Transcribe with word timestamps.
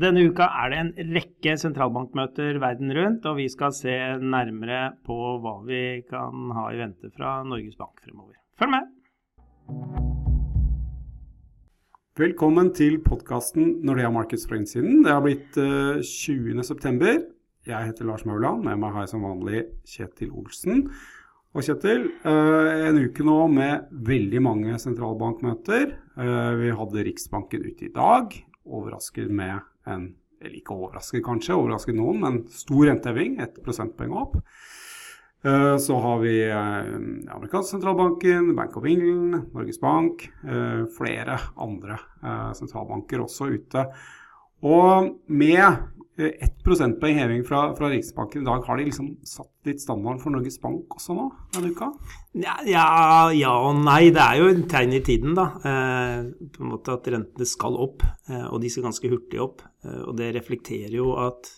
Denne 0.00 0.22
uka 0.30 0.46
er 0.62 0.70
det 0.72 0.76
en 0.80 1.10
rekke 1.12 1.52
sentralbankmøter 1.60 2.56
verden 2.62 2.92
rundt, 2.96 3.26
og 3.28 3.36
vi 3.36 3.50
skal 3.52 3.74
se 3.76 3.92
nærmere 4.22 4.94
på 5.04 5.16
hva 5.42 5.58
vi 5.66 6.00
kan 6.08 6.54
ha 6.56 6.70
i 6.72 6.78
vente 6.78 7.10
fra 7.12 7.34
Norges 7.44 7.76
Bank 7.76 8.00
fremover. 8.06 8.38
Følg 8.56 8.72
med! 8.78 8.88
Velkommen 12.16 12.72
til 12.76 12.96
podkasten 13.04 13.76
Nordea 13.84 14.08
Markets 14.14 14.48
fra 14.48 14.56
innsiden. 14.62 15.02
Det 15.04 15.12
har 15.12 15.20
blitt 15.26 15.60
uh, 15.60 16.00
20.9. 16.00 17.14
Jeg 17.68 17.92
heter 17.92 18.08
Lars 18.08 18.24
Mauland. 18.24 18.64
Med 18.64 18.80
meg 18.80 18.96
har 18.96 19.04
jeg 19.04 19.12
som 19.12 19.28
vanlig 19.28 19.66
Kjetil 19.84 20.32
Olsen. 20.32 20.86
Og 21.52 21.66
Kjetil, 21.66 22.08
uh, 22.24 22.88
en 22.88 23.04
uke 23.04 23.26
nå 23.26 23.40
med 23.52 23.90
veldig 24.08 24.46
mange 24.48 24.80
sentralbankmøter. 24.80 25.90
Uh, 26.16 26.54
vi 26.62 26.72
hadde 26.78 27.10
Riksbanken 27.10 27.68
ute 27.68 27.90
i 27.90 27.92
dag. 27.92 28.46
Overrasket 28.66 29.30
med 29.30 29.60
en 29.86 30.14
Eller 30.40 30.56
ikke 30.56 30.72
overrasket 30.72 31.20
kanskje, 31.20 31.52
overrasket 31.52 31.98
noen, 31.98 32.22
men 32.22 32.36
stor 32.48 32.86
renteheving. 32.88 33.34
Ett 33.44 33.58
prosentpoeng 33.60 34.14
opp. 34.16 34.38
Uh, 35.44 35.76
så 35.76 35.98
har 36.00 36.18
vi 36.22 36.32
uh, 36.48 37.34
amerikanske 37.34 37.74
sentralbanken, 37.74 38.54
Bank 38.56 38.76
of 38.76 38.86
England, 38.88 39.52
Norges 39.52 39.80
Bank, 39.80 40.24
uh, 40.44 40.86
flere 40.96 41.36
andre 41.60 41.98
sentralbanker 42.56 43.20
også 43.20 43.50
ute. 43.52 43.84
Og 44.64 45.12
med 45.28 45.99
ett 46.28 46.58
prosentpoeng 46.66 47.16
heving 47.16 47.44
fra, 47.48 47.62
fra, 47.78 47.90
Riksbanken 47.92 48.42
i 48.42 48.48
dag, 48.48 48.64
har 48.66 48.80
de 48.80 48.86
liksom 48.88 49.12
satt 49.26 49.50
litt 49.68 49.82
standarden 49.82 50.20
for 50.22 50.34
Norges 50.34 50.60
Bank 50.62 50.96
også 50.98 51.16
nå 51.16 51.28
denne 51.54 51.72
uka? 51.72 51.90
Ja, 52.38 52.58
ja, 52.68 52.84
ja, 53.36 53.54
og 53.64 53.80
nei. 53.80 54.12
Det 54.14 54.22
er 54.24 54.42
jo 54.42 54.50
en 54.52 54.66
tegn 54.70 54.94
i 54.96 55.02
tiden, 55.06 55.34
da. 55.38 55.48
på 55.60 56.64
en 56.64 56.70
måte 56.70 56.94
At 56.94 57.08
rentene 57.10 57.48
skal 57.48 57.78
opp, 57.80 58.04
og 58.50 58.60
de 58.62 58.70
skal 58.70 58.86
ganske 58.88 59.10
hurtig 59.10 59.40
opp. 59.42 59.64
og 60.04 60.14
det 60.18 60.34
reflekterer 60.36 60.94
jo 61.00 61.14
at 61.20 61.50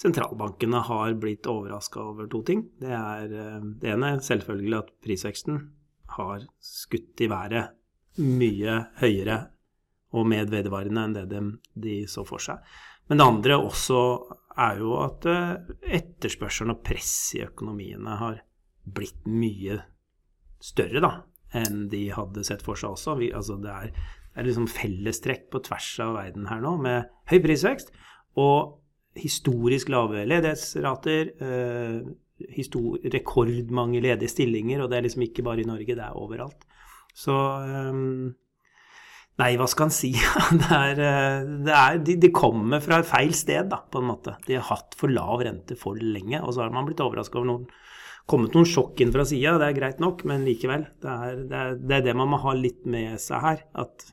sentralbankene 0.00 0.80
har 0.86 1.14
blitt 1.20 1.48
overraska 1.50 2.02
over 2.02 2.28
to 2.30 2.42
ting. 2.46 2.64
Det 2.80 2.92
er 2.94 3.34
eh, 3.36 3.68
det 3.82 3.94
ene 3.94 4.14
selvfølgelig 4.24 4.78
at 4.78 4.92
prisveksten 5.04 5.60
har 6.16 6.46
skutt 6.64 7.20
i 7.20 7.28
været 7.30 7.76
mye 8.20 8.84
høyere 9.00 9.40
og 10.16 10.26
mer 10.26 10.48
vedvarende 10.50 11.04
enn 11.06 11.12
det 11.14 11.26
de, 11.30 11.42
de, 11.78 11.98
så 12.10 12.24
for 12.26 12.42
seg. 12.42 12.58
Men 13.10 13.18
det 13.18 13.26
andre 13.26 13.58
også 13.58 14.00
er 14.60 14.78
jo 14.78 14.94
at 15.02 15.26
eh, 15.26 15.72
etterspørselen 15.98 16.76
og 16.76 16.84
press 16.86 17.34
i 17.34 17.42
økonomiene 17.42 18.18
har 18.20 18.40
blitt 18.86 19.26
mye 19.28 19.80
større 20.62 21.02
da, 21.02 21.12
enn 21.58 21.88
de 21.90 22.04
hadde 22.14 22.44
sett 22.46 22.62
for 22.62 22.78
seg 22.78 22.94
også. 22.94 23.16
Vi, 23.18 23.32
altså 23.34 23.56
det 23.62 23.72
er, 23.72 23.92
er 24.34 24.46
liksom 24.46 24.68
fellestrekk 24.70 25.48
på 25.50 25.62
tvers 25.66 25.90
av 26.04 26.14
verden 26.20 26.46
her 26.50 26.62
nå 26.62 26.76
med 26.82 27.10
høy 27.32 27.38
prisvekst. 27.42 27.90
Og 28.38 28.76
historisk 29.18 29.90
lave 29.90 30.22
ledighetsrater, 30.30 31.32
eh, 31.42 31.96
rekordmange 33.10 34.00
ledige 34.04 34.30
stillinger, 34.30 34.84
og 34.84 34.90
det 34.92 35.00
er 35.00 35.08
liksom 35.08 35.26
ikke 35.26 35.44
bare 35.44 35.64
i 35.64 35.68
Norge, 35.68 35.98
det 35.98 36.06
er 36.06 36.20
overalt. 36.20 36.62
Så 37.18 37.34
eh, 37.34 38.04
Nei, 39.40 39.54
hva 39.56 39.68
skal 39.70 39.88
en 39.88 39.94
si? 39.94 40.10
det 40.60 40.72
er, 40.74 40.98
eh, 41.06 41.52
det 41.64 41.76
er, 41.76 42.00
de, 42.04 42.16
de, 42.20 42.32
kommer 42.34 42.82
fra 42.84 42.98
feil 43.06 43.32
sted, 43.36 43.70
da, 43.70 43.78
på 43.86 44.02
en 44.02 44.10
måte. 44.10 44.34
De 44.46 44.58
har 44.58 44.66
hatt 44.68 44.96
for 44.98 45.12
lav 45.12 45.44
rente 45.46 45.78
for 45.78 45.96
lenge, 45.96 46.42
og 46.42 46.52
så 46.56 46.64
har 46.64 46.74
man 46.74 46.88
blitt 46.88 47.00
overraska 47.04 47.40
over 47.40 47.52
noen 47.52 47.70
kommet 48.30 48.54
noen 48.54 48.68
sjokk 48.68 49.00
inn 49.02 49.12
fra 49.14 49.24
sida, 49.26 49.56
det 49.58 49.68
er 49.70 49.76
greit 49.76 50.00
nok, 50.02 50.24
men 50.28 50.46
likevel. 50.46 50.86
Det 51.02 51.10
er, 51.10 51.44
det 51.50 51.60
er, 51.60 51.76
det 51.80 51.96
er, 51.96 52.06
det 52.06 52.16
man 52.18 52.30
må 52.30 52.40
ha 52.44 52.54
litt 52.54 52.84
med 52.90 53.18
seg 53.22 53.42
her. 53.42 53.62
At 53.80 54.04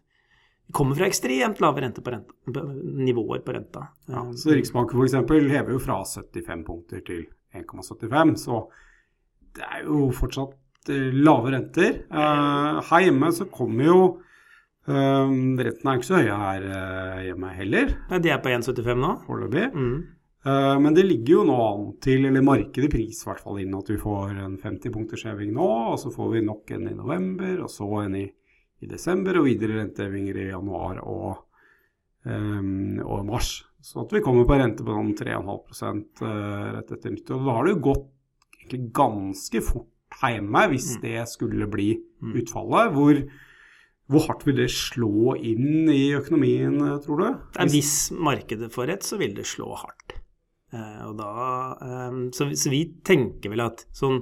kommer 0.75 0.97
fra 0.97 1.07
ekstremt 1.07 1.61
lave 1.63 1.83
rente 1.83 2.03
på 2.03 2.13
renta, 2.13 2.63
nivåer 3.07 3.43
på 3.45 3.55
renta. 3.55 3.87
Ja, 4.09 4.25
så 4.35 4.55
Riksbanken 4.55 4.99
f.eks. 4.99 5.17
hever 5.53 5.75
jo 5.75 5.81
fra 5.83 6.01
75 6.03 6.63
punkter 6.67 7.03
til 7.07 7.27
1,75, 7.55 8.35
så 8.41 8.63
det 9.57 9.65
er 9.65 9.85
jo 9.87 10.09
fortsatt 10.13 10.91
uh, 10.91 11.11
lave 11.15 11.53
renter. 11.53 12.01
Uh, 12.11 12.81
her 12.89 13.07
hjemme 13.07 13.31
så 13.35 13.47
kommer 13.53 13.87
jo 13.87 14.01
uh, 14.87 15.29
Rentene 15.29 15.93
er 15.93 15.99
ikke 15.99 16.09
så 16.09 16.21
høye 16.21 16.37
her 16.43 16.67
hjemme 17.27 17.55
heller. 17.57 17.97
Nei, 18.11 18.21
De 18.23 18.31
er 18.33 18.43
på 18.43 18.53
1,75 18.53 19.03
nå? 19.03 19.17
Foreløpig. 19.27 19.67
Mm. 19.73 19.97
Men 20.47 20.95
det 20.95 21.03
ligger 21.03 21.33
jo 21.33 21.39
nå 21.49 21.55
an 21.59 21.87
til, 21.99 22.23
eller 22.29 22.43
markedet 22.45 22.87
pris 22.93 23.17
i 23.19 23.25
hvert 23.27 23.41
fall 23.43 23.57
inn, 23.59 23.73
at 23.75 23.89
vi 23.91 23.97
får 23.99 24.37
en 24.45 24.53
50 24.61 24.93
punkters 24.93 25.25
heving 25.27 25.49
nå, 25.57 25.65
og 25.91 25.97
så 25.99 26.07
får 26.13 26.29
vi 26.37 26.43
nok 26.45 26.71
en 26.71 26.85
i 26.87 26.93
november, 26.95 27.65
og 27.65 27.71
så 27.73 27.87
en 28.05 28.15
i 28.15 28.21
i 28.83 28.89
desember, 28.89 29.39
og 29.39 29.47
videre 29.47 29.79
rentehevinger 29.79 30.41
i 30.41 30.49
januar 30.51 31.01
og, 31.03 31.39
um, 32.27 32.99
og 33.05 33.25
mars. 33.27 33.51
Så 33.81 34.03
at 34.03 34.13
vi 34.13 34.21
kommer 34.25 34.47
på 34.47 34.57
rente 34.59 34.85
på 34.85 34.93
sånn 34.93 35.13
3,5 35.17 36.01
uh, 36.21 36.29
rett 36.75 36.93
etter 36.93 37.13
nyttår. 37.13 37.41
Da 37.45 37.55
har 37.57 37.65
det 37.67 37.75
jo 37.75 37.83
gått 37.91 38.07
egentlig 38.59 38.81
ganske 38.97 39.63
fort 39.65 40.19
hjemme 40.21 40.63
hvis 40.71 40.91
mm. 40.95 41.01
det 41.03 41.23
skulle 41.31 41.69
bli 41.71 41.91
mm. 41.97 42.35
utfallet. 42.41 42.93
Hvor, 42.97 43.21
hvor 44.07 44.23
hardt 44.29 44.45
vil 44.47 44.59
det 44.61 44.69
slå 44.71 45.35
inn 45.35 45.89
i 45.91 46.13
økonomien, 46.15 46.77
tror 47.03 47.23
du? 47.23 47.27
Hvis 47.73 48.09
markedet 48.15 48.71
får 48.71 48.91
rett, 48.93 49.07
så 49.07 49.19
vil 49.19 49.33
det 49.35 49.47
slå 49.49 49.73
hardt. 49.75 50.15
Uh, 50.71 51.11
da, 51.15 51.31
um, 52.11 52.27
så, 52.35 52.49
vi 52.71 52.81
tenker 53.07 53.51
vel 53.53 53.65
at 53.67 53.85
sånn 53.95 54.21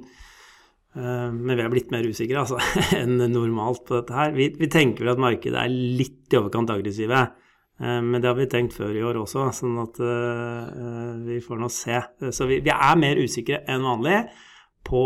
Eh, 0.96 1.30
men 1.32 1.58
vi 1.58 1.64
er 1.64 1.72
blitt 1.72 1.90
mer 1.92 2.06
usikre 2.08 2.40
altså, 2.42 2.60
enn 3.00 3.18
normalt 3.32 3.84
på 3.88 3.98
dette 3.98 4.16
her. 4.16 4.36
Vi, 4.36 4.50
vi, 4.56 4.68
tenker 4.72 5.04
vel 5.04 5.12
at 5.12 5.22
markedet 5.22 5.58
er 5.60 5.72
litt 5.72 6.32
i 6.32 6.38
overkant 6.40 6.72
aggressive. 6.72 7.24
Eh, 7.80 7.98
men 8.04 8.22
det 8.22 8.30
har 8.30 8.38
vi 8.38 8.48
tenkt 8.52 8.76
før 8.76 8.96
i 8.96 9.04
år 9.04 9.20
også, 9.20 9.48
sånn 9.60 9.76
at 9.84 10.00
vi 11.26 11.40
får 11.44 11.60
nå 11.60 11.70
se. 11.72 12.00
Så 12.32 12.48
vi, 12.48 12.62
vi, 12.64 12.72
er 12.72 13.00
mer 13.00 13.20
usikre 13.20 13.62
enn 13.68 13.84
vanlig 13.86 14.22
på 14.86 15.02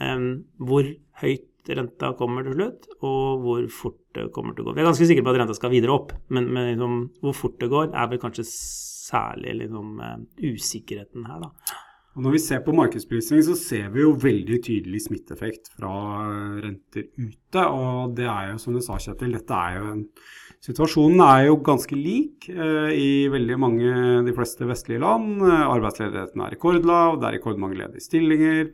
hvor 0.00 0.86
høyt 1.20 1.68
renta 1.76 2.14
kommer 2.16 2.46
til 2.46 2.54
slutt, 2.56 2.86
og 3.04 3.42
hvor 3.44 3.66
fort 3.68 3.99
det 4.16 4.30
kommer 4.34 4.56
til 4.56 4.64
å 4.64 4.70
gå. 4.70 4.76
Vi 4.76 4.82
er 4.82 4.90
ganske 4.90 5.08
sikre 5.08 5.24
på 5.26 5.32
at 5.32 5.40
renta 5.42 5.56
skal 5.56 5.72
videre 5.72 5.94
opp, 5.94 6.14
men, 6.34 6.48
men 6.50 6.72
liksom, 6.72 6.96
hvor 7.22 7.36
fort 7.36 7.60
det 7.62 7.70
går, 7.72 7.92
er 7.92 8.10
vel 8.10 8.22
kanskje 8.22 8.46
særlig 8.48 9.56
liksom, 9.62 9.94
uh, 10.02 10.18
usikkerheten 10.42 11.30
her, 11.30 11.46
da. 11.46 11.78
Og 12.18 12.24
Når 12.24 12.34
vi 12.34 12.40
ser 12.42 12.62
på 12.66 12.74
markedsprising, 12.74 13.38
så 13.46 13.54
ser 13.54 13.90
vi 13.94 14.02
jo 14.02 14.16
veldig 14.18 14.56
tydelig 14.66 15.04
smitteeffekt 15.04 15.70
fra 15.76 15.92
renter 16.58 17.06
ute. 17.14 17.62
Og 17.62 18.16
det 18.18 18.26
er 18.26 18.48
jo, 18.50 18.56
som 18.58 18.74
du 18.74 18.80
sa, 18.82 18.98
Kjetil, 18.98 19.36
dette 19.38 19.54
er 19.54 19.78
jo 19.78 19.90
en 19.94 20.06
Situasjonen 20.60 21.22
er 21.24 21.46
jo 21.46 21.54
ganske 21.64 21.96
lik 21.96 22.44
eh, 22.52 22.90
i 22.92 23.12
veldig 23.32 23.56
mange, 23.56 23.92
de 24.26 24.34
fleste 24.36 24.66
vestlige 24.68 25.00
land. 25.00 25.38
Arbeidsledigheten 25.40 26.42
er 26.44 26.52
rekordlav, 26.52 27.16
det 27.16 27.30
er 27.30 27.36
rekordmange 27.38 27.78
ledige 27.78 28.04
stillinger. 28.04 28.66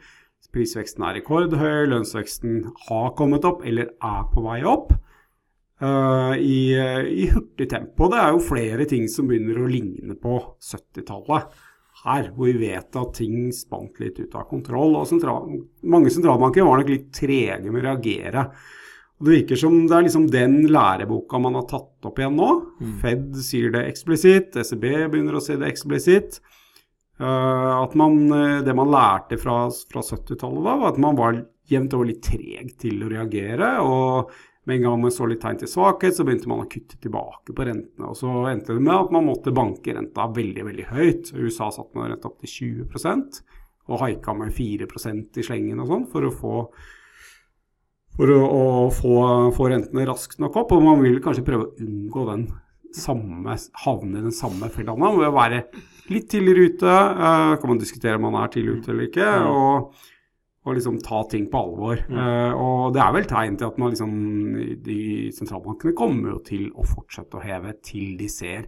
Prisveksten 0.50 1.04
er 1.06 1.18
rekordhøy, 1.20 1.86
lønnsveksten 1.92 2.64
har 2.88 3.12
kommet 3.18 3.46
opp 3.46 3.62
eller 3.66 3.92
er 3.94 4.26
på 4.32 4.42
vei 4.48 4.62
opp. 4.66 4.96
Uh, 5.76 6.32
i, 6.40 6.72
i 6.72 7.26
hurtig 7.28 7.68
tempo. 7.68 8.08
Det 8.08 8.20
er 8.22 8.32
jo 8.32 8.44
flere 8.46 8.86
ting 8.88 9.04
som 9.12 9.28
begynner 9.28 9.60
å 9.60 9.68
ligne 9.68 10.14
på 10.16 10.38
70-tallet 10.56 11.50
her, 12.04 12.30
hvor 12.32 12.48
vi 12.48 12.70
vet 12.70 12.96
at 12.96 13.14
ting 13.16 13.50
spant 13.52 14.00
litt 14.00 14.18
ut 14.20 14.34
av 14.36 14.46
kontroll. 14.48 14.96
og 14.96 15.08
sentral, 15.08 15.50
Mange 15.84 16.12
sentralbanker 16.12 16.64
var 16.64 16.80
nok 16.80 16.92
litt 16.92 17.10
trege 17.14 17.68
med 17.68 17.82
å 17.82 17.86
reagere. 17.90 18.46
Og 19.16 19.28
Det 19.28 19.32
virker 19.32 19.60
som 19.60 19.78
det 19.88 19.96
er 19.96 20.04
liksom 20.04 20.26
den 20.32 20.58
læreboka 20.68 21.40
man 21.40 21.56
har 21.56 21.68
tatt 21.68 22.08
opp 22.08 22.20
igjen 22.20 22.36
nå. 22.36 22.50
Mm. 22.80 22.96
Fed 23.00 23.40
sier 23.44 23.72
det 23.72 23.86
eksplisitt, 23.88 24.56
ECB 24.60 24.84
begynner 25.12 25.38
å 25.38 25.44
si 25.44 25.56
det 25.56 25.70
eksplisitt. 25.70 26.40
Uh, 27.16 27.80
at 27.80 27.94
man, 27.96 28.18
eh, 28.32 28.60
Det 28.60 28.74
man 28.76 28.90
lærte 28.92 29.38
fra, 29.40 29.70
fra 29.88 30.02
70-tallet, 30.04 30.60
da, 30.64 30.74
var 30.76 30.92
at 30.92 30.98
man 31.00 31.16
var 31.16 31.38
jevnt 31.66 31.94
over 31.96 32.10
litt 32.10 32.20
treg 32.22 32.76
til 32.76 33.00
å 33.00 33.08
reagere. 33.08 33.80
og 33.80 34.30
med 34.66 34.76
en 34.76 34.82
gang 34.82 35.00
man 35.00 35.14
så 35.14 35.28
litt 35.30 35.40
tegn 35.44 35.60
til 35.60 35.70
svakhet, 35.70 36.16
så 36.16 36.24
begynte 36.26 36.50
man 36.50 36.64
å 36.64 36.70
kutte 36.70 36.98
tilbake 36.98 37.54
på 37.54 37.66
rentene. 37.68 38.08
og 38.10 38.16
Så 38.18 38.30
endte 38.50 38.74
det 38.74 38.82
med 38.82 38.96
at 38.96 39.12
man 39.14 39.28
måtte 39.28 39.54
banke 39.54 39.94
renta 39.94 40.26
veldig 40.34 40.64
veldig 40.66 40.86
høyt. 40.90 41.30
USA 41.38 41.70
satte 41.70 41.94
man 41.94 42.10
renta 42.10 42.30
opp 42.30 42.40
til 42.42 42.82
20% 42.82 43.40
og 43.86 44.00
haika 44.02 44.34
med 44.34 44.50
4% 44.50 45.38
i 45.38 45.44
slengen 45.46 45.82
og 45.84 45.90
sånn 45.92 46.06
for 46.10 46.26
å 46.26 46.34
få 46.34 46.54
for 48.16 48.32
å, 48.32 48.38
å 48.42 48.64
få, 48.96 49.16
få, 49.54 49.68
rentene 49.70 50.06
raskt 50.08 50.40
nok 50.42 50.56
opp. 50.62 50.72
Og 50.74 50.82
man 50.82 51.02
vil 51.04 51.20
kanskje 51.22 51.44
prøve 51.46 51.68
å 51.68 51.84
unngå 51.84 52.24
den 52.30 52.46
samme, 52.96 53.54
havne 53.84 54.22
i 54.22 54.24
den 54.24 54.34
samme 54.34 54.70
fella 54.72 54.96
ved 54.96 55.28
å 55.28 55.34
være 55.36 55.62
litt 56.10 56.30
tidligere 56.32 56.70
ute. 56.70 56.90
Uh, 56.90 57.54
kan 57.60 57.70
man 57.70 57.82
diskutere 57.82 58.16
om 58.18 58.24
man 58.26 58.40
er 58.40 58.54
tidlig 58.54 58.80
ute 58.80 58.94
eller 58.94 59.10
ikke. 59.10 59.32
og 59.52 60.15
og 60.66 60.76
liksom 60.76 60.98
ta 61.04 61.22
ting 61.30 61.46
på 61.50 61.60
alvor. 61.62 62.00
Mm. 62.10 62.16
Uh, 62.18 62.52
og 62.58 62.94
det 62.96 63.02
er 63.02 63.12
vel 63.14 63.28
tegn 63.30 63.58
til 63.60 63.70
at 63.70 63.76
man 63.80 63.92
liksom, 63.94 64.16
de 64.86 65.00
sentralbankene 65.36 65.94
kommer 65.98 66.34
jo 66.34 66.40
til 66.46 66.66
å 66.74 66.86
fortsette 66.86 67.38
å 67.38 67.44
heve 67.44 67.76
til 67.86 68.16
de 68.18 68.30
ser 68.30 68.66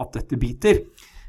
at 0.00 0.16
dette 0.16 0.40
biter. 0.40 0.80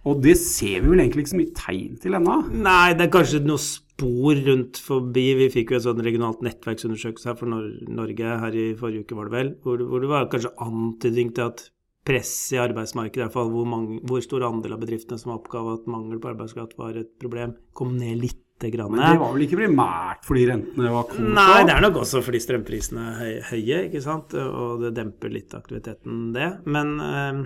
Og 0.06 0.22
det 0.22 0.36
ser 0.38 0.84
vi 0.84 0.92
vel 0.92 1.02
egentlig 1.02 1.26
ikke 1.26 1.34
så 1.34 1.40
mye 1.40 1.58
tegn 1.58 2.00
til 2.02 2.18
ennå? 2.20 2.38
Nei, 2.54 2.94
det 2.98 3.08
er 3.08 3.14
kanskje 3.14 3.42
noe 3.42 3.62
spor 3.62 4.38
rundt 4.48 4.80
forbi. 4.82 5.26
Vi 5.42 5.52
fikk 5.54 5.74
jo 5.74 5.80
et 5.80 5.88
sånn 5.88 6.04
regionalt 6.06 6.44
nettverksundersøkelse 6.46 7.32
her 7.32 7.40
for 7.40 7.50
Norge 7.50 8.36
her 8.44 8.58
i 8.58 8.68
forrige 8.78 9.06
uke, 9.06 9.18
var 9.18 9.32
det 9.32 9.36
vel, 9.36 9.56
hvor, 9.66 9.82
hvor 9.90 10.04
det 10.04 10.12
var 10.12 10.30
kanskje 10.32 10.54
antydning 10.62 11.34
til 11.34 11.50
at 11.50 11.66
press 12.06 12.32
i 12.54 12.62
arbeidsmarkedet, 12.62 13.18
i 13.18 13.26
hvert 13.26 13.34
fall 13.34 13.50
hvor, 13.50 13.66
mange, 13.66 13.98
hvor 14.06 14.22
stor 14.22 14.46
andel 14.46 14.76
av 14.76 14.84
bedriftene 14.84 15.18
som 15.18 15.34
oppgav 15.40 15.72
at 15.72 15.88
mangel 15.90 16.22
på 16.22 16.30
arbeidskraft 16.36 16.78
var 16.78 17.00
et 17.02 17.10
problem, 17.22 17.58
kom 17.74 17.96
ned 17.98 18.22
litt. 18.22 18.45
Grann. 18.56 18.92
Men 18.96 19.02
det 19.04 19.20
var 19.20 19.34
vel 19.36 19.44
ikke 19.46 19.60
primært 19.60 20.24
fordi 20.26 20.46
rentene 20.48 20.94
var 20.94 21.10
korte? 21.10 21.28
Nei, 21.36 21.66
det 21.68 21.74
er 21.76 21.84
nok 21.84 22.00
også 22.06 22.22
fordi 22.24 22.40
strømprisene 22.40 23.04
er 23.26 23.50
høye, 23.52 23.82
ikke 23.90 24.02
sant? 24.04 24.34
og 24.40 24.86
det 24.86 24.94
demper 24.96 25.34
litt 25.34 25.54
aktiviteten, 25.58 26.30
det. 26.36 26.48
Men 26.64 26.96
øh, 27.04 27.42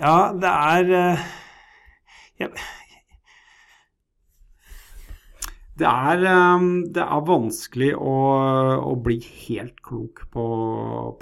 ja, 0.00 0.16
det 0.34 0.50
er 0.50 0.92
øh, 0.98 1.24
ja, 2.42 2.50
det 5.78 5.88
er, 5.88 6.26
ehm, 6.34 6.68
det 6.92 7.06
er 7.06 7.24
vanskelig 7.30 7.94
å, 7.96 8.18
å, 8.82 8.98
bli 8.98 9.20
helt 9.46 9.78
klok 9.86 10.26
på, 10.34 10.44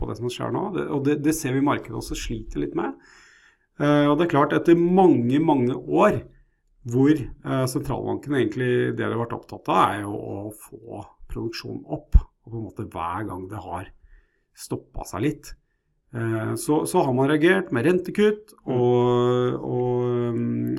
på, 0.00 0.08
det 0.08 0.16
som 0.18 0.32
skjer 0.32 0.56
nå. 0.56 0.66
Det, 0.74 0.88
og 0.88 1.04
det, 1.06 1.20
det, 1.28 1.36
ser 1.36 1.54
vi 1.54 1.64
markedet 1.64 2.00
også 2.00 2.18
sliter 2.18 2.64
litt 2.64 2.74
med. 2.78 2.96
Og 3.80 4.18
det 4.18 4.26
er 4.26 4.28
klart, 4.28 4.52
etter 4.52 4.76
mange, 4.76 5.38
mange 5.40 5.72
år 5.72 6.18
hvor 6.88 7.12
eh, 7.12 7.64
sentralbanken 7.68 8.36
egentlig 8.38 8.72
det 8.94 9.04
de 9.04 9.08
har 9.10 9.20
vært 9.20 9.36
opptatt 9.36 9.68
av, 9.68 9.80
er 9.90 10.04
jo 10.06 10.16
å 10.16 10.36
få 10.56 11.02
produksjonen 11.30 11.84
opp. 11.92 12.16
Og 12.44 12.52
på 12.52 12.56
en 12.56 12.68
måte 12.70 12.86
hver 12.88 13.26
gang 13.28 13.46
det 13.50 13.60
har 13.60 13.90
stoppa 14.56 15.04
seg 15.08 15.26
litt. 15.26 15.52
Eh, 16.14 16.54
så, 16.58 16.82
så, 16.86 17.04
har 17.04 17.14
man 17.14 17.28
reagert 17.30 17.70
med 17.74 17.86
rentekutt 17.86 18.56
og, 18.64 19.60
og 19.60 20.32
um, 20.34 20.72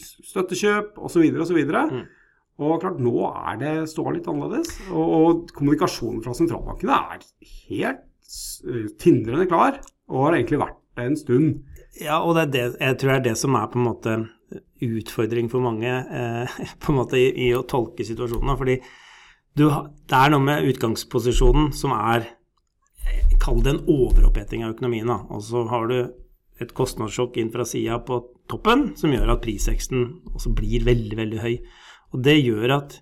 støttekjøp 0.00 0.98
osv. 0.98 1.28
osv. 1.44 1.60
Mm. 1.60 2.00
Og 2.64 2.80
klart, 2.82 3.02
nå 3.02 3.28
er 3.28 3.60
det 3.60 3.74
ståa 3.92 4.16
litt 4.16 4.26
annerledes. 4.30 4.72
Og, 4.90 5.14
og, 5.18 5.44
kommunikasjonen 5.54 6.22
fra 6.24 6.34
sentralbankene 6.38 6.98
er 7.14 7.28
helt 7.68 8.02
uh, 8.66 8.88
tindrende 9.02 9.46
klar, 9.50 9.78
og 10.10 10.28
har 10.28 10.38
egentlig 10.40 10.64
vært 10.64 10.80
det 10.96 11.08
en 11.10 11.18
stund. 11.18 11.54
Ja, 12.00 12.18
og 12.18 12.34
det 12.34 12.48
er 12.48 12.54
det, 12.54 12.64
jeg 12.80 12.98
tror 12.98 13.12
det 13.12 13.20
er 13.20 13.28
det 13.28 13.36
som 13.38 13.54
er 13.58 13.70
på 13.70 13.78
en 13.78 13.86
måte 13.86 14.16
utfordring 14.84 15.50
for 15.52 15.64
mange 15.64 15.90
eh, 15.90 16.58
på 16.82 16.92
en 16.92 16.98
måte 17.00 17.20
i, 17.20 17.28
i, 17.46 17.52
å 17.56 17.64
tolke 17.68 18.06
situasjonen. 18.06 18.56
Fordi 18.60 18.78
du, 19.54 19.68
det 19.68 20.18
er 20.18 20.34
noe 20.34 20.42
med 20.44 20.70
utgangsposisjonen 20.72 21.72
som 21.76 21.94
er 21.96 22.30
Kall 23.42 23.58
det 23.60 23.74
en 23.74 23.82
overoppheting 23.90 24.62
av 24.64 24.70
økonomien. 24.72 25.10
Da. 25.10 25.18
Og 25.28 25.42
så 25.44 25.66
har 25.68 25.90
du 25.90 25.98
et 26.62 26.70
kostnadssjokk 26.72 27.36
inn 27.36 27.50
fra 27.52 27.66
sida 27.68 27.98
på 28.06 28.16
toppen 28.48 28.92
som 28.96 29.12
gjør 29.12 29.34
at 29.34 29.42
prisveksten 29.44 30.06
også 30.32 30.52
blir 30.56 30.86
veldig, 30.86 31.18
veldig 31.18 31.40
høy. 31.42 31.54
Og 32.14 32.22
det 32.24 32.38
gjør 32.38 32.76
at 32.78 32.96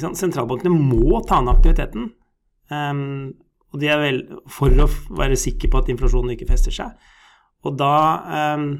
sant, 0.00 0.18
sentralbankene 0.18 0.72
må 0.74 1.20
ta 1.28 1.38
ned 1.42 1.52
aktiviteten. 1.54 2.10
Um, 2.72 3.36
og 3.70 3.82
de 3.82 3.90
er 3.92 4.00
vel 4.00 4.20
for 4.50 4.72
å 4.82 4.88
være 5.18 5.38
sikre 5.38 5.70
på 5.70 5.82
at 5.82 5.92
inflasjonen 5.92 6.34
ikke 6.34 6.48
fester 6.48 6.74
seg. 6.74 6.96
Og 7.66 7.76
da 7.78 7.94
um, 8.56 8.70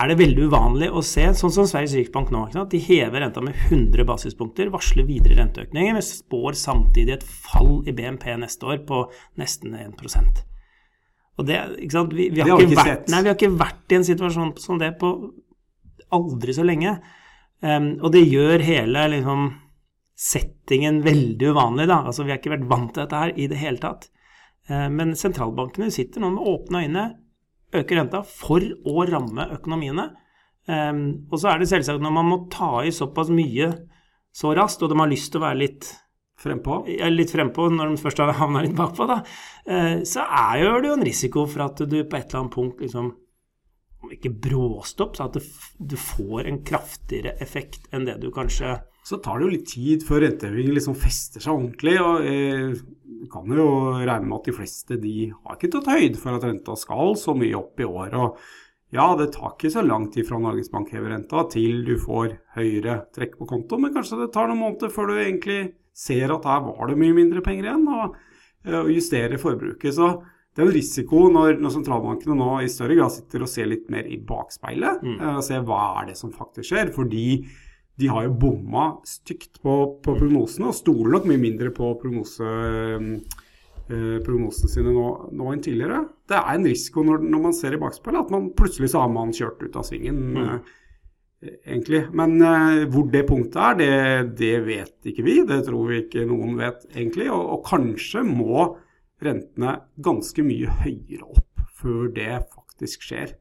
er 0.00 0.10
det 0.10 0.18
veldig 0.20 0.46
uvanlig 0.48 0.90
å 0.90 1.02
se, 1.04 1.26
sånn 1.36 1.52
som 1.52 1.66
Sveriges 1.68 1.96
Riksbank 1.98 2.30
nå. 2.32 2.46
De 2.72 2.80
hever 2.80 3.20
renta 3.20 3.42
med 3.44 3.58
100 3.68 4.06
basispunkter, 4.08 4.72
varsler 4.72 5.08
videre 5.08 5.36
renteøkninger, 5.42 5.96
men 5.96 6.04
spår 6.04 6.56
samtidig 6.58 7.18
et 7.18 7.26
fall 7.26 7.82
i 7.84 7.94
BNP 7.96 8.32
neste 8.40 8.70
år 8.70 8.80
på 8.88 9.04
nesten 9.40 9.76
1% 9.76 10.46
og 11.40 11.48
det, 11.48 11.60
ikke 11.86 11.96
sant? 11.96 12.14
Vi, 12.16 12.28
vi, 12.34 12.42
har 12.44 12.52
ikke 12.52 12.74
ikke 12.74 12.84
vært, 12.84 13.08
nei, 13.12 13.22
vi 13.24 13.30
har 13.30 13.38
ikke 13.38 13.56
vært 13.60 13.92
i 13.92 13.98
en 13.98 14.06
situasjon 14.06 14.52
som 14.60 14.80
det 14.80 14.92
på 15.00 15.10
aldri 16.16 16.54
så 16.56 16.66
lenge. 16.66 16.98
Um, 17.64 17.94
og 18.00 18.12
det 18.14 18.24
gjør 18.26 18.64
hele 18.64 19.06
liksom, 19.14 19.46
settingen 20.20 21.00
veldig 21.04 21.52
uvanlig. 21.54 21.88
Da. 21.90 22.02
Altså, 22.10 22.26
vi 22.26 22.34
har 22.34 22.40
ikke 22.40 22.54
vært 22.56 22.68
vant 22.70 22.92
til 22.92 23.04
dette 23.04 23.22
her 23.22 23.34
i 23.36 23.48
det 23.50 23.60
hele 23.60 23.80
tatt. 23.82 24.10
Uh, 24.68 24.88
men 24.92 25.14
sentralbankene 25.18 25.90
sitter 25.94 26.24
nå 26.24 26.34
med 26.34 26.50
åpne 26.52 26.84
øyne, 26.84 27.06
øker 27.76 28.00
renta 28.00 28.22
for 28.26 28.64
å 28.64 29.06
ramme 29.08 29.48
økonomiene. 29.56 30.10
Um, 30.70 31.02
og 31.30 31.40
så 31.40 31.52
er 31.52 31.60
det 31.60 31.70
selvsagt 31.70 32.02
når 32.02 32.14
man 32.14 32.28
må 32.28 32.38
ta 32.52 32.84
i 32.86 32.92
såpass 32.94 33.32
mye 33.34 33.72
så 34.36 34.52
raskt, 34.54 34.84
og 34.84 34.92
de 34.92 34.98
har 35.00 35.10
lyst 35.10 35.32
til 35.32 35.42
å 35.42 35.48
være 35.48 35.62
litt 35.64 35.90
Frempå? 36.40 36.78
Litt 37.12 37.34
frempå 37.34 37.66
når 37.68 37.90
de 37.90 38.00
først 38.00 38.20
har 38.22 38.30
havna 38.38 38.62
litt 38.64 38.72
bakpå, 38.72 39.04
da. 39.04 39.18
Uh, 39.68 40.00
så 40.08 40.24
er 40.24 40.62
jo 40.62 40.70
det 40.80 40.88
jo 40.88 40.94
en 40.96 41.04
risiko 41.04 41.42
for 41.44 41.66
at 41.66 41.82
du 41.84 41.98
på 42.00 42.16
et 42.16 42.30
eller 42.30 42.38
annet 42.38 42.54
punkt 42.54 42.80
liksom 42.80 43.10
om 44.00 44.14
ikke 44.14 44.32
bråstopp, 44.46 45.18
så 45.18 45.26
at 45.28 45.36
du 45.36 45.96
får 46.00 46.48
en 46.48 46.62
kraftigere 46.64 47.34
effekt 47.44 47.90
enn 47.92 48.06
det 48.08 48.16
du 48.22 48.30
kanskje 48.32 48.78
Så 49.04 49.16
tar 49.24 49.40
det 49.40 49.46
jo 49.46 49.52
litt 49.52 49.68
tid 49.68 50.02
før 50.06 50.20
rentehevingen 50.24 50.76
liksom 50.76 50.96
fester 50.96 51.42
seg 51.42 51.52
ordentlig. 51.56 51.94
og 52.00 52.24
eh, 52.24 52.74
kan 53.30 53.52
jo 53.52 53.68
regne 53.98 54.26
med 54.26 54.38
at 54.38 54.48
de 54.48 54.54
fleste 54.56 54.96
de 55.02 55.14
har 55.32 55.56
ikke 55.56 55.72
tatt 55.74 55.90
høyde 55.92 56.20
for 56.20 56.36
at 56.36 56.46
renta 56.46 56.76
skal 56.78 57.14
så 57.20 57.34
mye 57.36 57.58
opp 57.58 57.80
i 57.82 57.88
år. 57.88 58.16
og 58.16 58.40
ja, 58.90 59.06
det 59.14 59.28
tar 59.36 59.52
ikke 59.52 59.70
så 59.70 59.84
lang 59.86 60.08
tid 60.10 60.26
fra 60.26 60.40
Norges 60.42 60.70
Bank 60.72 60.90
hever 60.90 61.12
renta 61.14 61.44
til 61.52 61.84
du 61.86 61.94
får 62.00 62.32
høyere 62.56 63.04
trekk 63.14 63.36
på 63.38 63.46
konto, 63.52 63.78
men 63.78 63.94
kanskje 63.94 64.18
det 64.24 64.32
tar 64.34 64.50
noen 64.50 64.64
måneder 64.64 64.90
før 64.90 65.12
du 65.12 65.20
egentlig 65.20 65.60
ser 65.94 66.32
at 66.34 66.48
her 66.48 66.64
var 66.64 66.90
det 66.90 66.98
mye 66.98 67.14
mindre 67.14 67.42
penger 67.44 67.68
igjen, 67.68 67.86
og, 67.86 68.16
eh, 68.66 68.80
og 68.80 68.90
justerer 68.90 69.38
forbruket. 69.38 69.94
Så 69.94 70.10
det 70.50 70.64
er 70.64 70.66
en 70.66 70.74
risiko 70.74 71.28
når, 71.30 71.60
når, 71.62 71.74
sentralbankene 71.76 72.34
nå 72.34 72.50
i 72.64 72.70
større 72.72 72.96
grad 72.98 73.14
sitter 73.14 73.44
og 73.46 73.52
ser 73.52 73.70
litt 73.70 73.86
mer 73.92 74.08
i 74.10 74.18
bakspeilet. 74.26 75.04
Mm. 75.06 75.18
Uh, 75.20 75.34
og 75.36 75.44
ser 75.46 75.62
hva 75.68 75.82
er 76.00 76.10
det 76.10 76.16
som 76.18 76.34
faktisk 76.34 76.72
skjer. 76.72 76.90
Fordi 76.96 77.26
de 78.00 78.08
har 78.08 78.26
jo 78.26 78.34
bomma 78.40 78.88
stygt 79.06 79.60
på, 79.62 79.76
på 80.04 80.16
prognosene, 80.16 80.70
og 80.70 80.76
stoler 80.78 81.14
nok 81.16 81.28
mye 81.28 81.42
mindre 81.42 81.70
på 81.76 81.92
prognose, 82.00 82.50
eh, 83.90 84.18
prognosene 84.24 84.72
sine 84.72 84.94
nå, 84.94 85.06
nå, 85.36 85.48
enn 85.52 85.64
tidligere. 85.64 86.02
Det 86.30 86.38
er 86.38 86.52
en 86.54 86.68
risiko 86.68 87.04
når, 87.06 87.24
når, 87.26 87.46
man 87.48 87.56
ser 87.56 87.76
i 87.76 87.80
bakspeilet, 87.82 88.26
at 88.26 88.34
man 88.34 88.52
plutselig 88.56 88.92
så 88.92 89.04
har 89.04 89.12
man 89.12 89.34
kjørt 89.36 89.64
ut 89.66 89.76
av 89.76 89.86
svingen. 89.88 90.22
Mm. 90.32 90.44
Eh, 90.44 91.56
egentlig. 91.74 92.04
Men 92.16 92.36
eh, 92.40 92.86
hvor 92.92 93.10
det 93.12 93.26
punktet 93.28 93.60
er, 93.64 93.80
det, 93.80 93.92
det, 94.40 94.54
vet 94.66 95.12
ikke 95.12 95.26
vi. 95.26 95.40
Det 95.48 95.62
tror 95.68 95.90
vi 95.90 96.04
ikke 96.04 96.28
noen 96.28 96.56
vet 96.60 96.86
egentlig. 96.94 97.28
Og, 97.32 97.44
og 97.56 97.64
kanskje 97.68 98.24
må 98.26 98.70
rentene 99.20 99.76
ganske 100.00 100.44
mye 100.46 100.80
høyere 100.80 101.28
opp 101.28 101.64
før 101.80 102.08
det 102.16 102.32
faktisk 102.80 103.04
skjer. 103.04 103.34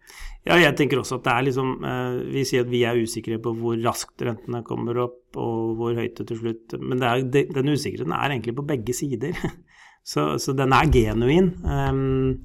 Ja, 0.47 0.57
jeg 0.59 0.75
tenker 0.77 0.99
også 0.99 1.19
at 1.19 1.25
det 1.25 1.33
er 1.33 1.45
liksom 1.49 1.71
eh, 1.85 2.19
Vi 2.33 2.43
sier 2.47 2.63
at 2.65 2.71
vi 2.71 2.83
er 2.87 2.99
usikre 2.99 3.39
på 3.43 3.53
hvor 3.59 3.79
raskt 3.83 4.21
rentene 4.25 4.63
kommer 4.67 4.97
opp, 5.05 5.21
og 5.39 5.75
hvor 5.79 5.95
høyt 5.95 6.17
det 6.19 6.27
til 6.29 6.39
slutt 6.39 6.75
Men 6.79 7.03
er, 7.03 7.23
den 7.23 7.71
usikkerheten 7.71 8.15
er 8.15 8.33
egentlig 8.33 8.55
på 8.57 8.67
begge 8.67 8.95
sider. 8.95 9.35
Så, 10.09 10.39
så 10.41 10.55
den 10.57 10.71
er 10.73 10.87
genuin. 10.89 11.51
Um, 11.61 12.39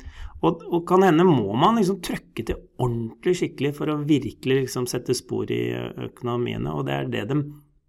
og, 0.44 0.64
og, 0.66 0.82
kan 0.84 1.04
hende 1.06 1.24
må 1.24 1.54
man 1.56 1.78
liksom 1.78 2.00
trøkke 2.04 2.42
til 2.44 2.58
ordentlig 2.82 3.32
skikkelig 3.38 3.70
for 3.78 3.88
å 3.88 3.94
virkelig 4.04 4.58
liksom 4.66 4.88
sette 4.90 5.14
spor 5.16 5.48
i 5.54 5.70
økonomiene, 6.10 6.74
og 6.74 6.84
det 6.90 6.96
er 6.98 7.08
det 7.14 7.22
de, 7.30 7.38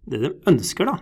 det 0.08 0.22
de 0.22 0.30
ønsker, 0.48 0.88
da. 0.88 0.94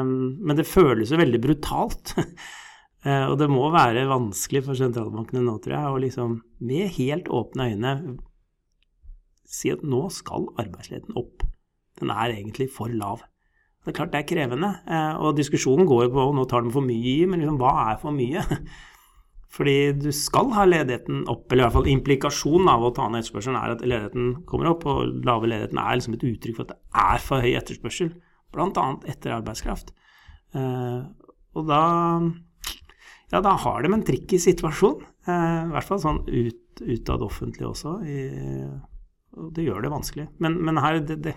Um, 0.00 0.38
men 0.40 0.56
det 0.56 0.64
føles 0.70 1.12
jo 1.12 1.20
veldig 1.20 1.42
brutalt. 1.42 2.14
Eh, 3.04 3.26
og 3.28 3.36
det 3.40 3.50
må 3.52 3.66
være 3.72 4.06
vanskelig 4.08 4.64
for 4.64 4.78
sentralbankene 4.78 5.44
nå, 5.44 5.58
tror 5.60 5.76
jeg, 5.76 5.90
å 5.90 6.00
liksom 6.06 6.38
med 6.64 6.94
helt 6.96 7.28
åpne 7.28 7.68
øyne 7.74 7.92
si 9.44 9.70
at 9.72 9.84
nå 9.84 10.06
skal 10.12 10.48
arbeidsledigheten 10.56 11.18
opp. 11.20 11.44
Den 12.00 12.10
er 12.10 12.32
egentlig 12.32 12.70
for 12.72 12.90
lav. 12.90 13.22
Det 13.84 13.92
er 13.92 13.98
klart 13.98 14.14
det 14.14 14.22
er 14.22 14.28
krevende, 14.30 14.70
eh, 14.88 15.20
og 15.20 15.36
diskusjonen 15.36 15.84
går 15.88 16.06
jo 16.06 16.14
på 16.14 16.26
nå 16.32 16.46
tar 16.48 16.64
den 16.64 16.72
for 16.72 16.86
mye 16.86 17.04
i, 17.04 17.28
men 17.28 17.42
liksom, 17.42 17.60
hva 17.60 17.72
er 17.90 17.98
for 18.00 18.16
mye? 18.16 18.40
Fordi 19.54 19.76
du 20.00 20.08
skal 20.16 20.48
ha 20.56 20.64
ledigheten 20.66 21.26
opp, 21.30 21.44
eller 21.52 21.62
i 21.62 21.66
hvert 21.66 21.76
fall 21.76 21.90
implikasjonen 21.92 22.70
av 22.72 22.86
å 22.88 22.94
ta 22.96 23.04
ned 23.06 23.20
etterspørselen 23.20 23.58
er 23.60 23.74
at 23.74 23.84
ledigheten 23.84 24.32
kommer 24.48 24.72
opp, 24.72 24.86
og 24.88 25.20
lave 25.28 25.50
ledigheten 25.52 25.82
er 25.82 26.00
liksom 26.00 26.16
et 26.16 26.24
uttrykk 26.30 26.56
for 26.56 26.64
at 26.64 26.72
det 26.72 27.04
er 27.04 27.22
for 27.22 27.44
høy 27.44 27.52
etterspørsel, 27.60 28.10
bl.a. 28.56 28.86
etter 29.12 29.36
arbeidskraft. 29.36 29.92
Eh, 30.56 31.04
og 31.54 31.68
da 31.68 31.84
ja, 33.34 33.40
da 33.42 33.56
har 33.58 33.82
de 33.82 33.90
en 33.90 34.04
tricky 34.06 34.38
situasjon. 34.38 35.00
Eh, 35.26 35.62
I 35.66 35.72
hvert 35.72 35.88
fall 35.88 35.98
sånn 36.02 36.20
ut, 36.28 36.82
utad 36.86 37.24
offentlig 37.26 37.66
også. 37.66 37.96
I, 38.06 38.18
og 39.34 39.48
det 39.56 39.64
gjør 39.66 39.82
det 39.82 39.90
vanskelig. 39.90 40.28
Men, 40.38 40.60
men 40.62 40.78
her 40.78 41.00
det, 41.02 41.16
det, 41.24 41.34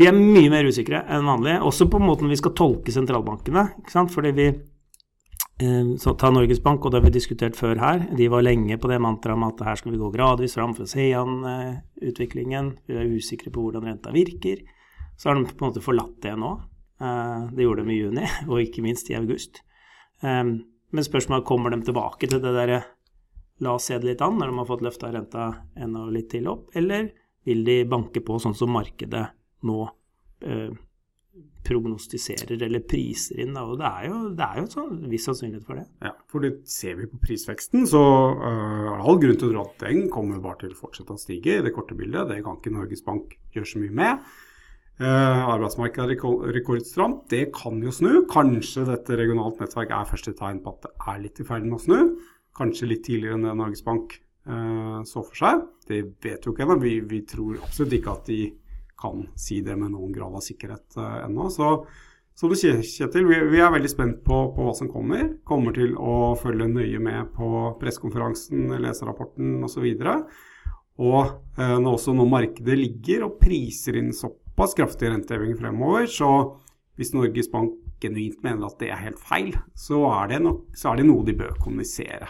Vi 0.00 0.08
er 0.08 0.16
mye 0.16 0.50
mer 0.50 0.66
usikre 0.66 1.04
enn 1.06 1.28
vanlig, 1.28 1.60
også 1.62 1.86
på 1.92 2.00
måten 2.02 2.30
vi 2.30 2.38
skal 2.40 2.56
tolke 2.58 2.90
sentralbankene. 2.90 3.68
ikke 3.82 3.94
sant? 3.94 4.10
Fordi 4.10 4.32
vi 4.34 4.48
eh, 4.50 5.92
så 6.02 6.16
Ta 6.18 6.32
Norges 6.34 6.62
Bank, 6.64 6.82
og 6.82 6.90
det 6.90 6.98
har 6.98 7.06
vi 7.06 7.14
diskutert 7.20 7.58
før 7.58 7.78
her. 7.78 8.08
De 8.18 8.26
var 8.32 8.42
lenge 8.42 8.80
på 8.80 8.90
det 8.90 8.98
mantraet 8.98 9.38
om 9.38 9.46
at 9.46 9.62
her 9.68 9.78
skal 9.78 9.94
vi 9.94 10.02
gå 10.02 10.10
gradvis 10.16 10.58
fram 10.58 10.74
for 10.74 10.88
å 10.88 10.90
se 10.90 11.06
an 11.20 11.38
eh, 11.52 11.78
utviklingen. 12.10 12.74
Vi 12.90 12.98
er 12.98 13.14
usikre 13.14 13.54
på 13.54 13.62
hvordan 13.68 13.86
renta 13.86 14.10
virker. 14.16 14.66
Så 15.14 15.30
har 15.30 15.38
de 15.38 15.46
på 15.46 15.62
en 15.62 15.70
måte 15.70 15.84
forlatt 15.84 16.18
det 16.24 16.34
nå. 16.34 16.50
Det 17.00 17.64
gjorde 17.64 17.86
de 17.86 17.94
i 17.94 17.96
juni, 17.96 18.26
og 18.50 18.58
ikke 18.60 18.82
minst 18.84 19.06
i 19.08 19.14
august. 19.16 19.62
Men 20.90 21.06
spørsmålet 21.06 21.46
kommer 21.48 21.74
de 21.74 21.82
tilbake 21.86 22.28
til 22.30 22.42
det 22.42 22.54
derre 22.56 22.82
la 23.60 23.74
oss 23.76 23.90
se 23.90 23.98
det 24.00 24.08
litt 24.08 24.22
an 24.24 24.38
når 24.40 24.50
de 24.50 24.58
har 24.58 24.68
fått 24.68 24.84
løfta 24.84 25.10
renta 25.12 25.48
enda 25.76 26.06
litt 26.12 26.30
til 26.32 26.48
opp, 26.50 26.70
eller 26.76 27.10
vil 27.48 27.64
de 27.64 27.82
banke 27.88 28.22
på 28.24 28.38
sånn 28.40 28.56
som 28.56 28.72
markedet 28.72 29.26
nå 29.68 29.80
eh, 30.44 30.70
prognostiserer 31.64 32.62
eller 32.62 32.82
priser 32.88 33.40
inn. 33.44 33.54
Da. 33.56 33.64
Og 33.68 33.78
det 33.80 33.88
er 33.88 34.06
jo, 34.08 34.20
det 34.36 34.46
er 34.46 34.58
jo 34.58 34.64
en 34.64 34.72
sånn 34.74 35.00
viss 35.12 35.26
sannsynlighet 35.28 35.66
for 35.66 35.80
det. 35.80 35.86
Ja, 36.04 36.12
for 36.32 36.44
det 36.44 36.52
ser 36.72 36.96
vi 36.98 37.08
på 37.10 37.20
prisveksten, 37.22 37.86
så 37.88 38.00
uh, 38.00 38.46
er 38.50 38.94
det 38.94 39.08
all 39.12 39.20
grunn 39.22 39.40
til 39.40 39.50
å 39.50 39.52
tro 39.52 39.64
at 39.66 39.84
den 39.84 40.08
kommer 40.12 40.40
bare 40.42 40.62
til 40.64 40.74
å 40.74 40.80
fortsette 40.80 41.16
å 41.16 41.20
stige 41.20 41.58
i 41.58 41.64
det 41.64 41.74
korte 41.76 41.96
bildet. 41.98 42.30
Det 42.32 42.40
kan 42.46 42.56
ikke 42.58 42.72
Norges 42.74 43.04
Bank 43.06 43.36
gjøre 43.54 43.72
så 43.72 43.82
mye 43.82 43.98
med. 44.02 44.30
Uh, 45.00 45.46
arbeidsmarkedet 45.54 46.12
er 46.12 46.50
rekordstramt. 46.52 47.22
Det 47.32 47.46
kan 47.56 47.78
jo 47.80 47.92
snu. 47.94 48.10
Kanskje 48.28 48.84
dette 48.84 49.16
regionalt 49.16 49.62
nettverk 49.62 49.94
er 49.96 50.08
første 50.10 50.34
tegn 50.36 50.60
på 50.60 50.74
at 50.74 50.84
det 50.84 50.90
er 51.08 51.22
litt 51.22 51.40
i 51.40 51.46
ferd 51.48 51.64
med 51.64 51.78
å 51.78 51.80
snu. 51.80 52.02
Kanskje 52.58 52.90
litt 52.90 53.06
tidligere 53.06 53.38
enn 53.38 53.46
det 53.48 53.54
Norges 53.56 53.80
Bank 53.86 54.18
uh, 54.44 55.00
så 55.08 55.22
for 55.24 55.40
seg. 55.40 55.64
Det 55.88 56.02
vet 56.20 56.44
jo 56.44 56.52
ikke 56.52 56.66
ennå. 56.66 56.76
Vi, 56.84 56.98
vi 57.08 57.22
tror 57.24 57.62
absolutt 57.64 57.96
ikke 57.96 58.12
at 58.12 58.28
de 58.28 58.42
kan 59.00 59.24
si 59.40 59.62
det 59.64 59.78
med 59.80 59.94
noen 59.94 60.12
grad 60.12 60.36
av 60.36 60.44
sikkerhet 60.44 61.00
uh, 61.00 61.24
ennå. 61.24 61.48
Så 61.48 61.72
som 62.36 62.52
du 62.52 62.58
sier, 62.60 62.84
Kjetil, 62.84 63.24
vi, 63.28 63.40
vi, 63.54 63.64
er 63.64 63.72
veldig 63.72 63.88
spent 63.92 64.20
på, 64.24 64.36
på, 64.52 64.68
hva 64.68 64.76
som 64.76 64.92
kommer. 64.92 65.30
Kommer 65.48 65.72
til 65.76 65.96
å 65.96 66.34
følge 66.40 66.68
nøye 66.68 67.00
med 67.00 67.32
på 67.36 67.48
pressekonferansen, 67.80 68.68
leserapporten 68.84 69.62
osv. 69.64 69.80
Og, 69.80 69.96
så 69.96 70.59
og 71.00 71.20
eh, 71.56 71.76
når 71.80 71.94
også 71.96 72.14
når 72.16 72.28
markedet 72.28 72.76
ligger 72.78 73.26
og 73.28 73.38
priser 73.40 73.96
inn 74.00 74.12
såpass 74.16 74.76
kraftig 74.76 75.10
renteheving 75.10 75.56
fremover, 75.58 76.04
så 76.10 76.30
hvis 77.00 77.14
Norges 77.16 77.48
Bank 77.52 77.78
genuint 78.00 78.42
mener 78.44 78.68
at 78.68 78.80
det 78.80 78.90
er 78.92 79.00
helt 79.06 79.20
feil, 79.20 79.54
så 79.76 80.04
er 80.10 80.34
det, 80.34 80.42
nok, 80.44 80.68
så 80.76 80.92
er 80.92 81.00
det 81.00 81.08
noe 81.08 81.24
de 81.24 81.36
bør 81.36 81.56
kommunisere. 81.60 82.28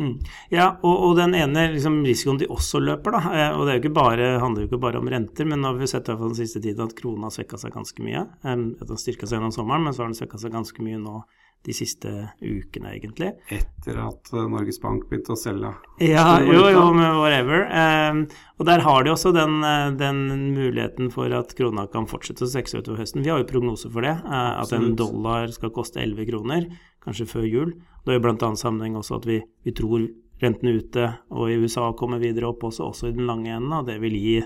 Mm. 0.00 0.14
Ja, 0.48 0.70
og, 0.80 0.94
og, 1.04 1.10
den 1.18 1.34
ene 1.36 1.66
liksom, 1.74 1.98
risikoen 2.06 2.38
de 2.40 2.48
også 2.50 2.80
løper, 2.80 3.12
da, 3.12 3.20
eh, 3.36 3.56
og 3.58 3.68
det 3.68 3.76
jo 3.84 3.92
bare, 3.94 4.38
handler 4.40 4.64
jo 4.64 4.70
ikke 4.70 4.80
bare 4.86 5.02
om 5.02 5.10
renter, 5.12 5.46
men 5.48 5.60
nå 5.60 5.72
har 5.72 5.80
vi 5.80 5.90
sett 5.90 6.08
i 6.08 6.16
den 6.16 6.36
siste 6.38 6.62
tiden 6.64 6.86
at 6.86 6.96
krona 6.98 7.28
har 7.28 7.34
svekka 7.34 7.60
seg 7.60 7.74
ganske 7.76 8.04
mye. 8.04 8.24
Um, 8.46 8.70
den 8.80 9.00
styrka 9.00 9.28
seg 9.28 9.38
gjennom 9.38 9.54
sommeren, 9.54 9.84
men 9.84 9.94
så 9.94 10.04
har 10.04 10.12
den 10.12 10.18
svekka 10.18 10.40
seg 10.40 10.54
ganske 10.54 10.86
mye 10.86 11.00
nå 11.02 11.20
de 11.62 11.74
siste 11.76 12.10
ukene, 12.40 12.96
egentlig. 12.96 13.30
Etter 13.54 13.98
at 14.02 14.32
uh, 14.34 14.46
Norges 14.50 14.80
Bank 14.82 15.04
begynte 15.10 15.34
å 15.34 15.38
selge? 15.38 15.70
Ja, 16.02 16.40
jo, 16.42 16.64
jo, 16.74 16.84
men 16.96 17.20
whatever. 17.20 17.66
Um, 17.70 18.24
og 18.58 18.66
der 18.66 18.82
har 18.82 19.06
de 19.06 19.12
også 19.12 19.30
den, 19.36 19.60
uh, 19.62 19.92
den, 19.98 20.24
muligheten 20.56 21.12
for 21.14 21.30
at 21.38 21.54
krona 21.58 21.86
kan 21.92 22.08
fortsette 22.10 22.48
å 22.48 22.50
sekse 22.50 22.82
utover 22.82 23.04
høsten. 23.04 23.22
Vi 23.22 23.30
har 23.30 23.38
jo 23.42 23.48
prognoser 23.50 23.94
for 23.94 24.06
det, 24.06 24.16
uh, 24.26 24.58
at 24.58 24.74
en 24.74 24.96
dollar 24.98 25.54
skal 25.54 25.74
koste 25.74 26.02
11 26.02 26.28
kroner, 26.32 26.66
kanskje 27.04 27.30
før 27.30 27.46
jul. 27.46 27.72
Det 28.02 28.18
jo 28.18 28.24
bl.a. 28.24 28.52
sammenheng 28.58 28.98
også 28.98 29.20
at 29.20 29.30
vi, 29.30 29.38
vi 29.62 29.74
tror 29.78 30.08
rentene 30.42 30.74
ute 30.82 31.06
og 31.30 31.50
i 31.52 31.58
USA 31.62 31.92
kommer 31.94 32.18
videre 32.22 32.48
opp 32.50 32.64
også, 32.66 32.90
også 32.90 33.10
i 33.10 33.14
den 33.14 33.28
lange 33.28 33.54
enden. 33.54 33.74
Og 33.78 33.86
det 33.86 34.00
vil 34.02 34.18
gi 34.18 34.40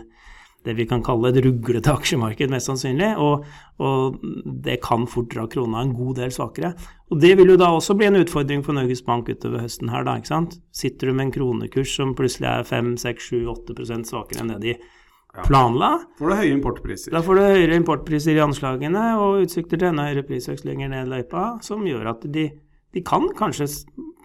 det 0.67 0.75
vi 0.79 0.87
kan 0.91 1.05
kalle 1.07 1.31
et 1.31 1.39
ruglete 1.45 1.93
aksjemarked, 1.93 2.51
mest 2.53 2.71
sannsynlig. 2.71 3.13
Og, 3.23 3.47
og, 3.79 4.19
det 4.67 4.81
kan 4.85 5.07
fort 5.11 5.31
dra 5.33 5.47
krona 5.51 5.85
en 5.85 5.95
god 5.97 6.19
del 6.21 6.35
svakere. 6.35 6.75
Og 7.11 7.23
det 7.23 7.33
vil 7.39 7.55
jo 7.55 7.61
da 7.61 7.71
også 7.73 7.97
bli 7.99 8.11
en 8.11 8.21
utfordring 8.21 8.67
for 8.67 8.77
Norges 8.77 9.05
Bank 9.07 9.31
utover 9.31 9.63
høsten 9.63 9.93
her, 9.95 10.05
da. 10.07 10.19
ikke 10.19 10.33
sant? 10.35 10.59
Sitter 10.75 11.09
du 11.09 11.17
med 11.17 11.29
en 11.29 11.35
kronekurs 11.39 11.95
som 11.95 12.17
plutselig 12.19 12.51
er 12.51 12.69
5-6-7-8 12.69 14.03
svakere 14.11 14.43
enn 14.43 14.55
det 14.57 14.61
de 14.67 14.77
planla. 15.47 15.91
Da 16.03 16.19
får 16.19 16.33
du 16.33 16.39
høye 16.41 16.53
importpriser. 16.57 17.15
Da 17.15 17.23
får 17.23 17.39
du 17.39 17.47
høyere 17.47 17.81
importpriser 17.81 18.39
i 18.39 18.45
anslagene 18.45 19.09
og 19.21 19.43
utsikter 19.45 19.79
til 19.79 19.91
enda 19.93 20.07
høyere 20.09 20.25
prisvekst 20.27 20.67
lenger 20.67 20.91
ned 20.91 21.13
løypa, 21.13 21.51
som 21.65 21.85
gjør 21.87 22.15
at 22.17 22.25
de 22.33 22.49
de 22.97 23.03
kan 23.05 23.29
kanskje 23.37 23.67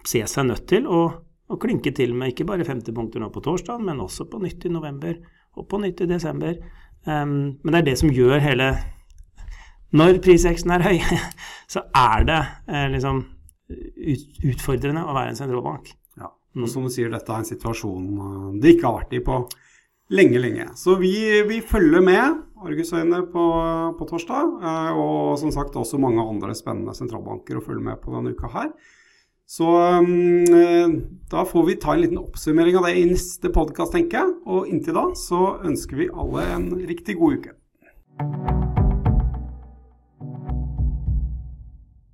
se 0.08 0.22
seg 0.24 0.46
nødt 0.48 0.64
til 0.70 0.86
å, 0.88 1.02
å, 1.12 1.56
klinke 1.60 1.92
til 1.92 2.14
med 2.16 2.32
ikke 2.32 2.46
bare 2.48 2.64
50 2.64 2.94
punkter 2.96 3.20
nå 3.20 3.28
på 3.34 3.42
torsdag, 3.44 3.82
men 3.84 4.00
også 4.00 4.24
på 4.32 4.40
nytt 4.40 4.64
i 4.64 4.72
november 4.72 5.18
og 5.58 5.68
på 5.68 5.80
nytt 5.82 6.02
i 6.04 6.08
desember. 6.10 6.56
Um, 7.04 7.58
men 7.62 7.74
det 7.74 7.80
er 7.80 7.88
det 7.90 7.98
som 7.98 8.12
gjør 8.14 8.38
hele 8.38 8.76
Når 9.92 10.20
prisveksten 10.22 10.70
er 10.70 10.84
høy, 10.86 11.00
så 11.72 11.82
er 11.98 12.22
det 12.28 12.38
eh, 12.70 12.86
liksom 12.94 13.18
ut, 13.68 14.22
utfordrende 14.52 15.02
å 15.04 15.12
være 15.12 15.34
en 15.34 15.36
sentralbank. 15.36 15.90
Ja, 16.16 16.30
og 16.32 16.70
som 16.70 16.86
du 16.86 16.92
sier, 16.94 17.10
dette 17.12 17.28
er 17.28 17.42
en 17.42 17.48
situasjon 17.48 18.56
det 18.62 18.76
ikke 18.76 18.86
har 18.86 19.02
vært 19.02 19.12
i 19.18 19.20
på 19.26 19.42
lenge, 20.16 20.40
lenge. 20.40 20.70
Så 20.80 20.96
vi, 21.00 21.12
vi 21.48 21.60
følger 21.60 22.04
med 22.04 22.40
Argusøyne 22.62 23.24
på, 23.32 23.44
på 23.98 24.08
torsdag. 24.08 24.56
Eh, 24.62 24.98
og 25.02 25.38
som 25.40 25.52
sagt 25.54 25.76
også 25.78 26.00
mange 26.00 26.22
andre 26.24 26.54
spennende 26.56 26.94
sentralbanker 26.96 27.58
å 27.58 27.64
følge 27.64 27.84
med 27.90 28.00
på 28.02 28.14
denne 28.14 28.34
uka 28.36 28.50
her. 28.54 28.72
Så 29.48 29.68
um, 29.68 30.92
da 31.30 31.44
får 31.44 31.66
vi 31.66 31.78
ta 31.80 31.94
en 31.94 32.04
liten 32.04 32.20
oppsummering 32.20 32.78
av 32.78 32.88
det 32.88 32.94
i 33.00 33.08
neste 33.10 33.52
podkast, 33.52 33.92
tenker 33.96 34.22
jeg. 34.22 34.36
Og 34.46 34.70
inntil 34.70 34.96
da 34.96 35.08
så 35.18 35.56
ønsker 35.64 36.04
vi 36.04 36.12
alle 36.12 36.46
en 36.56 36.70
riktig 36.88 37.18
god 37.20 37.42
uke. 37.42 38.81